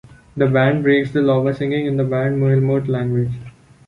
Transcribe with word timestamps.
The 0.35 0.47
band 0.47 0.81
breaks 0.81 1.11
the 1.11 1.21
law 1.21 1.43
by 1.43 1.51
singing 1.53 1.85
in 1.85 1.97
the 1.97 2.03
banned 2.03 2.41
Mohelmot 2.41 2.87
language. 2.87 3.33